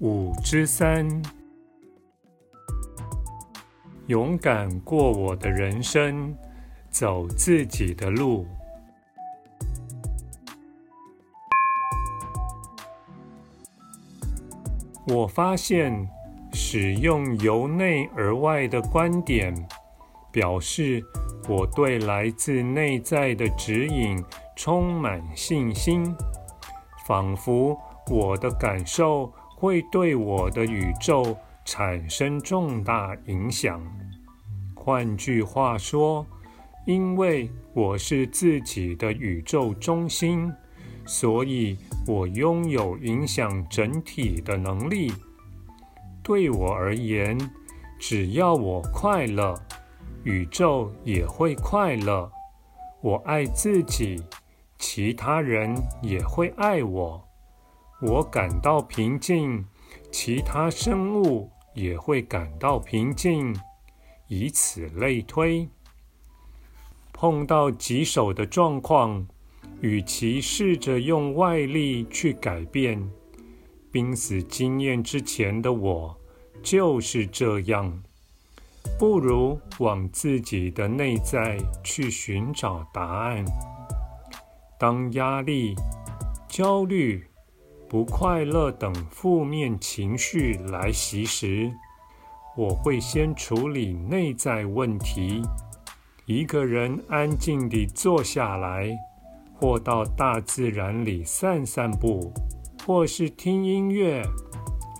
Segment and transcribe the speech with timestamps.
[0.00, 1.08] 五之三，
[4.06, 6.32] 勇敢过我的人生，
[6.88, 8.46] 走自己的路。
[15.08, 16.08] 我发现，
[16.52, 19.52] 使用由内而外的观点，
[20.30, 21.04] 表示
[21.48, 26.14] 我对来自内在的指引充满信心，
[27.04, 27.76] 仿佛
[28.08, 29.32] 我的感受。
[29.60, 33.82] 会对我的宇宙产生重大影响。
[34.76, 36.24] 换句话说，
[36.86, 40.48] 因为我是自己的宇宙中心，
[41.04, 45.12] 所以我拥有影响整体的能力。
[46.22, 47.36] 对我而言，
[47.98, 49.60] 只要我快乐，
[50.22, 52.30] 宇宙也会快乐。
[53.00, 54.22] 我爱自己，
[54.78, 57.27] 其他人也会爱我。
[58.00, 59.64] 我感到平静，
[60.12, 63.56] 其他生物也会感到平静，
[64.28, 65.68] 以此类推。
[67.12, 69.26] 碰到棘手的状况，
[69.80, 73.10] 与其试着用外力去改变，
[73.90, 76.16] 濒死经验之前的我
[76.62, 78.00] 就是这样，
[78.96, 83.44] 不如往自己的内在去寻找答案。
[84.78, 85.74] 当压力、
[86.48, 87.26] 焦虑，
[87.88, 91.72] 不快乐等负面情绪来袭时，
[92.54, 95.40] 我会先处理内在问题。
[96.26, 98.90] 一个人安静地坐下来，
[99.54, 102.30] 或到大自然里散散步，
[102.86, 104.22] 或是听音乐，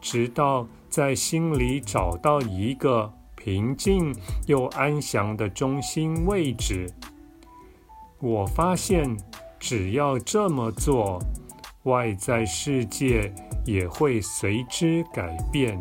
[0.00, 4.14] 直到在心里找到一个平静
[4.46, 6.90] 又安详的中心位置。
[8.18, 9.14] 我发现，
[9.58, 11.20] 只要这么做，
[11.88, 13.34] 外在世界
[13.64, 15.80] 也会随之改变，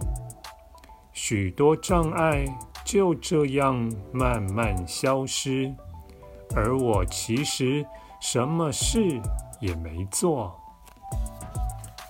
[1.12, 2.46] 许多障碍
[2.84, 5.72] 就这样慢慢消失，
[6.56, 7.86] 而我其实
[8.22, 9.22] 什么事
[9.60, 10.56] 也没做。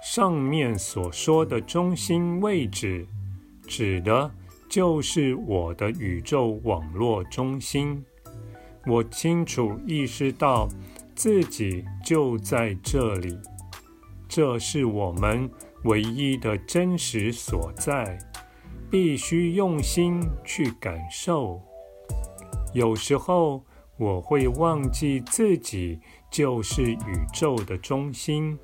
[0.03, 3.05] 上面所说的中心位置，
[3.67, 4.31] 指的
[4.69, 8.03] 就是我的宇宙网络中心。
[8.85, 10.67] 我清楚意识到
[11.13, 13.37] 自己就在这里。
[14.37, 15.49] 这是我们
[15.85, 18.19] 唯一的真实所在，
[18.87, 21.59] 必须用心去感受。
[22.71, 23.63] 有时候
[23.97, 25.99] 我会忘记自己
[26.29, 28.55] 就是宇宙的中心，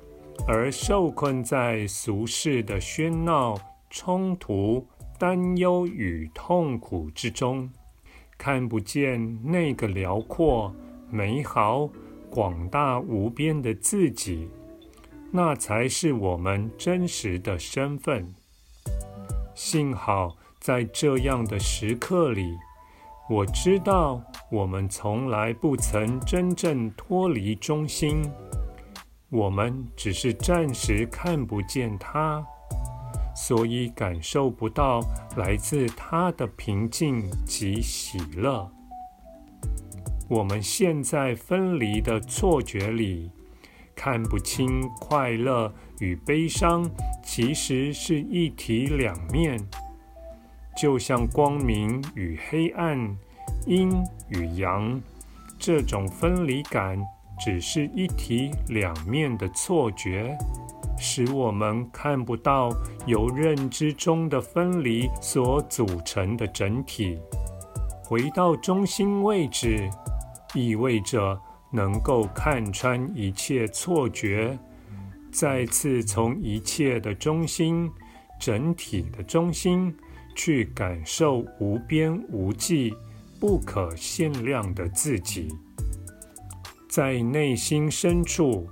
[0.46, 3.56] 而受困在俗世的喧闹、
[3.90, 4.86] 冲突、
[5.18, 7.68] 担忧与痛苦之中，
[8.38, 10.72] 看不见那个辽阔、
[11.10, 11.90] 美好、
[12.30, 14.48] 广大无边的自己。
[15.36, 18.32] 那才是我们真实的身份。
[19.52, 22.56] 幸好在这样的时刻里，
[23.28, 28.22] 我知道我们从来不曾真正脱离中心，
[29.28, 32.46] 我们只是暂时看不见它，
[33.34, 35.00] 所以感受不到
[35.36, 38.70] 来自它的平静及喜乐。
[40.28, 43.32] 我们现在分离的错觉里。
[43.96, 46.88] 看不清快乐与悲伤，
[47.22, 49.58] 其实是一体两面，
[50.76, 52.98] 就像光明与黑暗、
[53.66, 53.90] 阴
[54.28, 55.00] 与阳，
[55.58, 56.98] 这种分离感
[57.38, 60.36] 只是一体两面的错觉，
[60.98, 62.70] 使我们看不到
[63.06, 67.18] 由认知中的分离所组成的整体。
[68.04, 69.88] 回到中心位置，
[70.52, 71.40] 意味着。
[71.74, 74.56] 能够看穿一切错觉，
[75.32, 77.90] 再次从一切的中心、
[78.40, 79.92] 整体的中心
[80.36, 82.94] 去感受无边无际、
[83.40, 85.48] 不可限量的自己。
[86.88, 88.68] 在内心深处，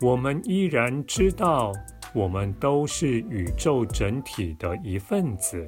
[0.00, 1.72] 我们依然知道，
[2.12, 5.64] 我们都是宇宙整体的一份子。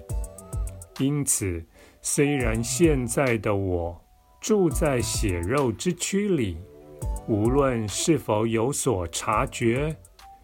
[0.99, 1.65] 因此，
[2.01, 4.05] 虽然现在的我
[4.41, 6.59] 住在血肉之躯里。
[7.29, 9.97] 无论是否有所察觉，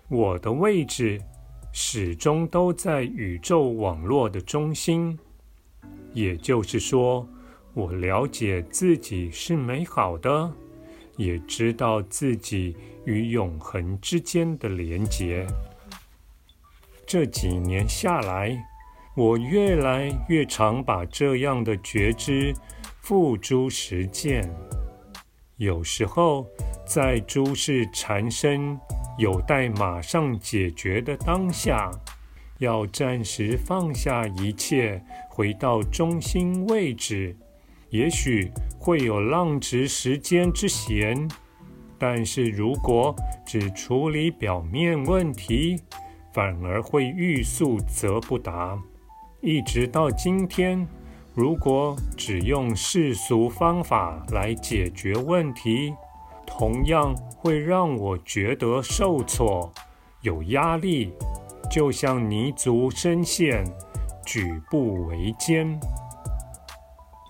[0.09, 1.21] 我的位置
[1.73, 5.19] 始终都在宇宙网络的中心。
[6.15, 7.29] 也就是说，
[7.75, 10.51] 我了解自己是美好的，
[11.17, 15.47] 也知道自己与永恒之间的连结。
[17.07, 18.57] 这几年下来，
[19.17, 22.55] 我越来越常把这样的觉知
[23.01, 24.49] 付诸实践。
[25.58, 26.46] 有时候，
[26.87, 28.78] 在诸事缠身、
[29.19, 31.90] 有待马上解决的当下，
[32.58, 37.37] 要暂时放下一切，回到中心位置，
[37.90, 41.28] 也许会有浪值时间之嫌。
[41.99, 43.12] 但是如果
[43.44, 45.81] 只处理表面问题，
[46.32, 48.81] 反而会欲速则不达，
[49.40, 50.87] 一直到今天，
[51.38, 55.94] 如果只用世俗方法来解决问题，
[56.44, 59.73] 同样会让我觉得受挫、
[60.23, 61.12] 有压力，
[61.70, 63.64] 就像泥足深陷，
[64.26, 65.79] 举步维艰。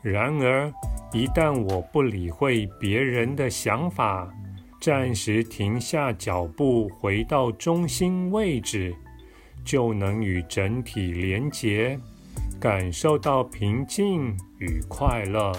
[0.02, 0.72] 然而，
[1.12, 4.26] 一旦我不理会别人的想法，
[4.81, 8.96] 暂时停下脚步，回到中心位置，
[9.66, 12.00] 就能与整体连结，
[12.60, 15.52] 感受到平静与快乐。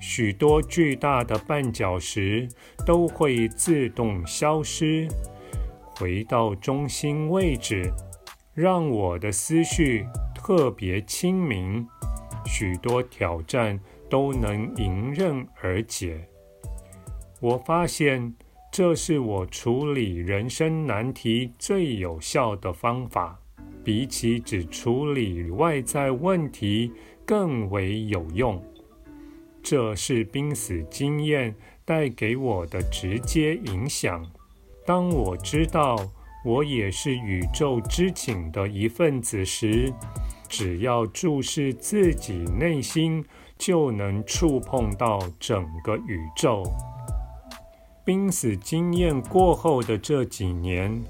[0.00, 2.48] 许多巨大的绊脚石
[2.86, 5.06] 都会自动消失，
[5.96, 7.92] 回到中心位置，
[8.54, 11.86] 让我的思绪特别清明，
[12.46, 13.78] 许多挑战
[14.08, 16.26] 都能迎刃而解。
[17.40, 18.34] 我发现，
[18.72, 23.37] 这是我处理人生难题最有效的方法，
[23.88, 26.92] 比起只处理外在问题
[27.24, 28.62] 更为有用。
[29.62, 31.54] 这是濒死经验
[31.86, 34.22] 带给我的直接影响。
[34.84, 35.96] 当我知道
[36.44, 39.90] 我也是宇宙织锦的一份子时，
[40.50, 43.24] 只要注视自己内心，
[43.56, 46.62] 就能触碰到整个宇宙。
[48.04, 51.02] 濒死经验过后的这几年，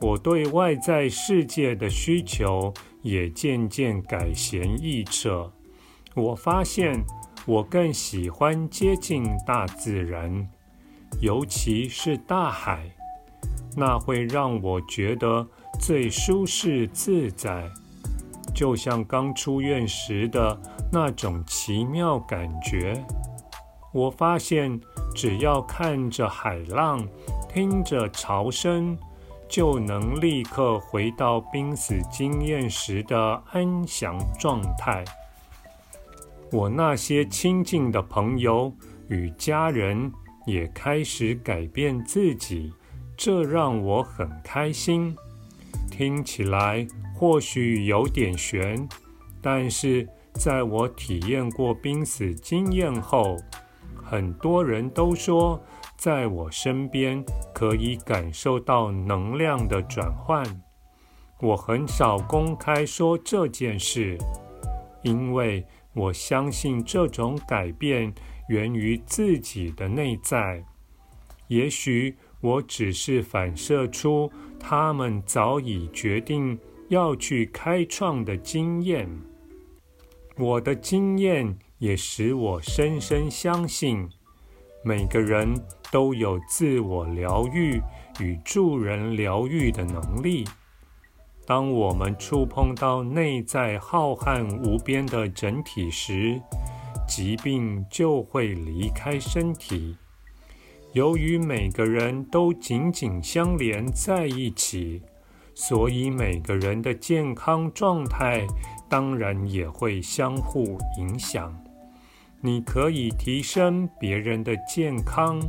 [0.00, 5.52] 我对外在世界的需求也渐渐改弦易辙。
[6.14, 7.04] 我发现
[7.46, 10.48] 我更喜欢接近大自然，
[11.20, 12.90] 尤其是大海，
[13.76, 15.46] 那会让我觉得
[15.78, 17.70] 最舒适自在，
[18.54, 20.58] 就像刚出院时的
[20.92, 23.04] 那种奇妙感觉。
[23.92, 24.80] 我发现。
[25.12, 27.04] 只要看着海浪，
[27.52, 28.96] 听着潮声，
[29.50, 35.04] 就能立刻回到濒死经验时的安详状态。
[36.52, 38.72] 我那些亲近的朋友
[39.08, 40.10] 与家人
[40.46, 42.72] 也开始改变自己，
[43.16, 45.16] 这让我很开心。
[45.90, 48.88] 听起来或许有点悬，
[49.42, 53.36] 但是在我体验过濒死经验后，
[54.02, 55.60] 很多人都说，
[56.00, 60.42] 在我身边可以感受到能量的转换。
[61.42, 64.16] 我很少公开说这件事，
[65.02, 65.62] 因为
[65.92, 68.10] 我相信这种改变
[68.48, 70.64] 源于自己的内在。
[71.48, 76.58] 也许我只是反射出他们早已决定
[76.88, 79.06] 要去开创的经验。
[80.38, 81.58] 我的经验。
[81.80, 84.06] 也使我深深相信，
[84.84, 85.54] 每个人
[85.90, 87.80] 都有自我疗愈
[88.20, 90.44] 与助人疗愈的能力。
[91.46, 96.40] 当我们触碰到内在浩瀚无边的整体时，
[97.08, 99.96] 疾病就会离开身体。
[100.92, 105.02] 由于每个人都紧紧相连在一起，
[105.54, 108.46] 所以每个人的健康状态
[108.88, 111.56] 当然也会相互影响。
[112.40, 115.40] 你可以提升别人的健康，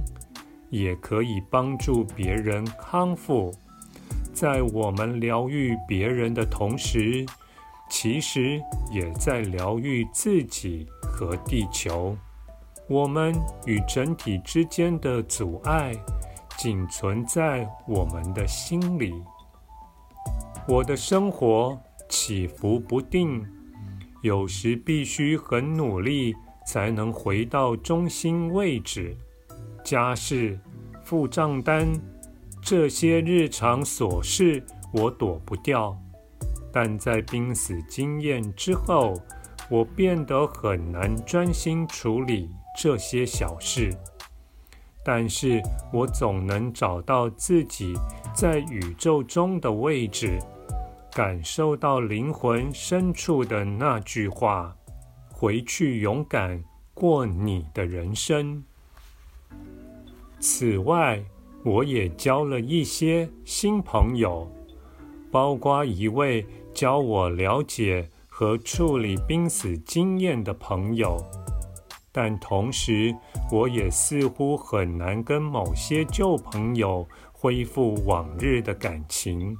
[0.71, 3.53] 也可以帮助别人康复。
[4.33, 7.23] 在我们疗愈别人的同时，
[7.89, 8.59] 其实
[8.91, 12.17] 也在疗愈自己和地球。
[12.87, 13.35] 我们
[13.67, 15.93] 与整体之间的阻碍，
[16.57, 19.13] 仅存在我们的心里。
[20.67, 23.45] 我的生活起伏不定，
[24.23, 26.33] 有时必须很努力。
[26.63, 29.17] 才能回到中心位置。
[29.83, 30.59] 家事、
[31.03, 31.91] 付账单，
[32.61, 35.97] 这些日常琐事我躲不掉。
[36.71, 39.21] 但在濒死经验之后，
[39.69, 43.93] 我变得很难专心处理这些小事。
[45.03, 45.61] 但是
[45.91, 47.93] 我总能找到自己
[48.35, 50.39] 在宇宙中的位置，
[51.11, 54.75] 感受到灵魂深处的那句话：
[55.29, 58.63] 回去勇敢过你的人生。
[60.41, 61.23] 此外，
[61.63, 64.51] 我也交了一些新朋友，
[65.31, 66.43] 包括一位
[66.73, 71.23] 教我了解和处理濒死经验的朋友。
[72.11, 73.15] 但同时，
[73.51, 79.55] 我也似乎很难跟某些旧朋友恢复往日的感情。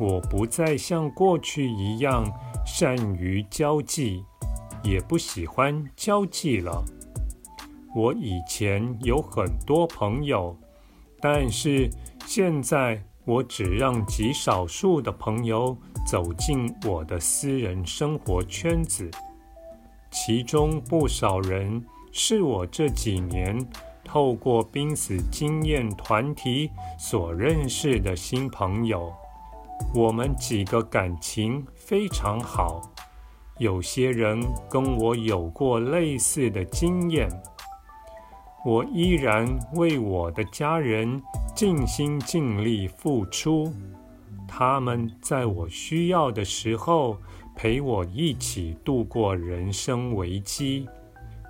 [0.00, 2.24] 我不再像过去一样
[2.66, 4.24] 善于交际，
[4.82, 6.84] 也不喜欢交际了。
[7.94, 10.56] 我以前有很多朋友，
[11.20, 11.88] 但是
[12.26, 19.08] 现在我只让极少数的朋友走进我的私人生活圈子。
[20.10, 23.64] 其中不少人是我这几年
[24.04, 29.12] 透过濒死经验团体所认识的新朋友，
[29.94, 32.82] 我们几个感情非常好。
[33.58, 37.28] 有些人跟我有过类似的经验，
[38.64, 41.20] 我依然为我的家人
[41.54, 43.70] 尽心尽力付出。
[44.48, 47.18] 他们在我需要的时候，
[47.54, 50.88] 陪我一起度过人生危机，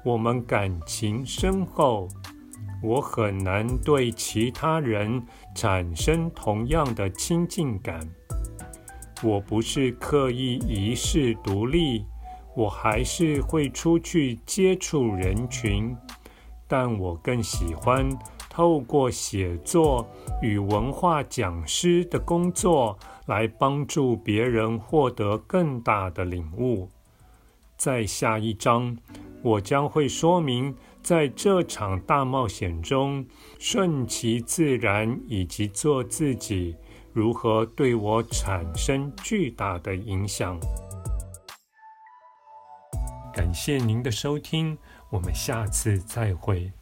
[0.05, 2.09] 我们感情深厚。
[2.83, 5.23] 我很难对其他人
[5.55, 8.01] 产生同样的亲近感。
[9.23, 12.05] 我不是刻意遗世独立，
[12.57, 15.97] 我还是会出去接触人群，
[16.67, 18.09] 但我更喜欢
[18.51, 20.07] 透过写作
[20.43, 22.99] 与文化讲师的工作。
[23.27, 26.91] 来帮助别人获得更大的领悟。
[27.75, 28.95] 在下一章，
[29.43, 33.25] 我将会说明，在这场大冒险中，
[33.59, 36.77] 顺其自然以及做自己，
[37.15, 40.61] 如何对我产生巨大的影响。
[43.33, 44.77] 感谢您的收听，
[45.15, 46.73] 我们下次再会。